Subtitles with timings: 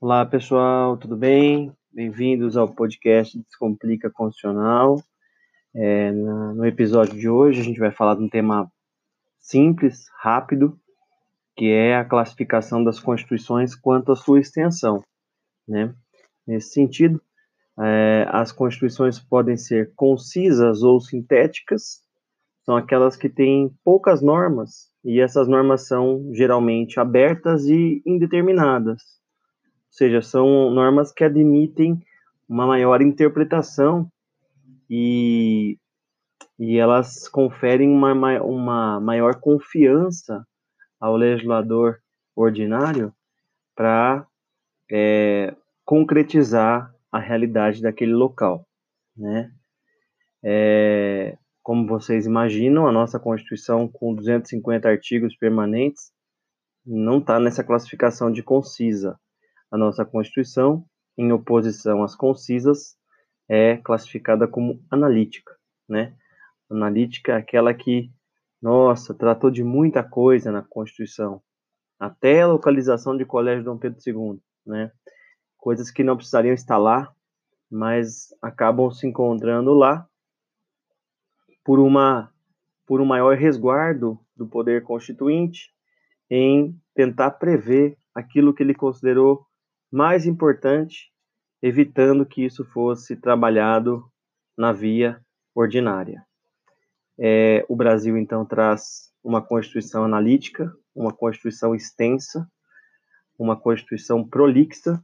[0.00, 1.72] Olá pessoal, tudo bem?
[1.90, 5.00] Bem-vindos ao podcast Descomplica Constitucional.
[5.74, 8.70] É, no episódio de hoje a gente vai falar de um tema
[9.38, 10.78] simples, rápido,
[11.56, 15.02] que é a classificação das constituições quanto à sua extensão.
[15.66, 15.94] Né?
[16.46, 17.22] Nesse sentido,
[17.80, 22.02] é, as constituições podem ser concisas ou sintéticas,
[22.64, 29.22] são aquelas que têm poucas normas, e essas normas são geralmente abertas e indeterminadas,
[29.94, 32.02] seja, são normas que admitem
[32.48, 34.10] uma maior interpretação
[34.90, 35.78] e,
[36.58, 38.12] e elas conferem uma,
[38.42, 40.44] uma maior confiança
[41.00, 42.00] ao legislador
[42.34, 43.12] ordinário
[43.76, 44.26] para
[44.90, 45.54] é,
[45.84, 48.66] concretizar a realidade daquele local,
[49.16, 49.52] né?
[50.42, 56.12] É, como vocês imaginam, a nossa Constituição, com 250 artigos permanentes,
[56.84, 59.18] não está nessa classificação de concisa.
[59.74, 60.86] A nossa Constituição,
[61.18, 62.96] em oposição às concisas,
[63.48, 65.52] é classificada como analítica,
[65.88, 66.14] né?
[66.70, 68.08] Analítica é aquela que
[68.62, 71.42] nossa, tratou de muita coisa na Constituição,
[71.98, 74.92] até a localização de Colégio Dom Pedro II, né?
[75.58, 77.12] Coisas que não precisariam estar lá,
[77.68, 80.08] mas acabam se encontrando lá
[81.64, 82.32] por uma
[82.86, 85.74] por um maior resguardo do poder constituinte
[86.30, 89.44] em tentar prever aquilo que ele considerou
[89.94, 91.12] mais importante,
[91.62, 94.04] evitando que isso fosse trabalhado
[94.58, 96.26] na via ordinária.
[97.16, 102.50] É, o Brasil, então, traz uma Constituição analítica, uma Constituição extensa,
[103.38, 105.00] uma Constituição prolixa,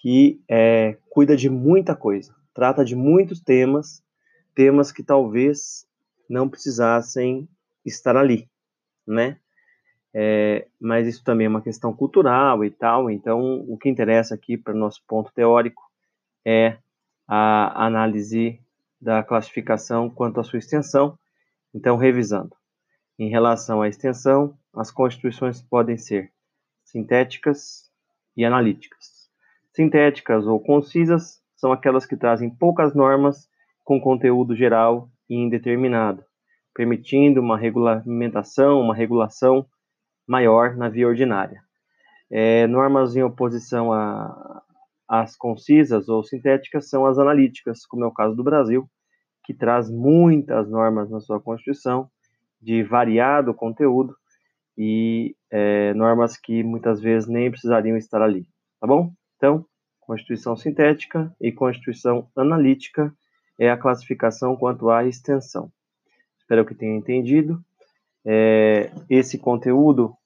[0.00, 4.02] que é, cuida de muita coisa, trata de muitos temas,
[4.52, 5.86] temas que talvez
[6.28, 7.48] não precisassem
[7.84, 8.50] estar ali,
[9.06, 9.38] né?
[10.14, 14.58] É, mas isso também é uma questão cultural e tal, então o que interessa aqui
[14.58, 15.82] para o nosso ponto teórico
[16.44, 16.76] é
[17.26, 18.60] a análise
[19.00, 21.18] da classificação quanto à sua extensão.
[21.74, 22.54] Então, revisando.
[23.18, 26.30] Em relação à extensão, as constituições podem ser
[26.84, 27.90] sintéticas
[28.36, 29.30] e analíticas.
[29.74, 33.48] Sintéticas ou concisas são aquelas que trazem poucas normas
[33.84, 36.24] com conteúdo geral e indeterminado,
[36.74, 39.66] permitindo uma regulamentação, uma regulação
[40.32, 41.62] maior na via ordinária.
[42.30, 43.90] É, normas em oposição
[45.06, 48.88] às concisas ou sintéticas são as analíticas, como é o caso do Brasil,
[49.44, 52.08] que traz muitas normas na sua Constituição,
[52.58, 54.16] de variado conteúdo,
[54.78, 58.46] e é, normas que muitas vezes nem precisariam estar ali,
[58.80, 59.12] tá bom?
[59.36, 59.66] Então,
[60.00, 63.12] Constituição sintética e Constituição analítica
[63.58, 65.70] é a classificação quanto à extensão.
[66.38, 67.62] Espero que tenha entendido.
[68.24, 70.16] É, esse conteúdo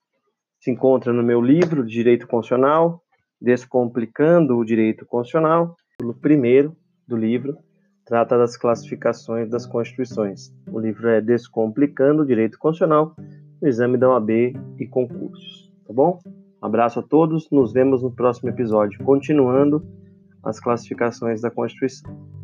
[0.61, 3.03] se encontra no meu livro Direito Constitucional,
[3.41, 6.75] Descomplicando o Direito Constitucional, no primeiro
[7.07, 7.57] do livro,
[8.05, 10.53] trata das classificações das constituições.
[10.71, 13.15] O livro é Descomplicando o Direito Constitucional,
[13.61, 14.31] o exame da OAB
[14.79, 15.71] e concursos.
[15.87, 16.19] Tá bom?
[16.63, 19.87] Abraço a todos, nos vemos no próximo episódio, continuando
[20.43, 22.36] as classificações da Constituição.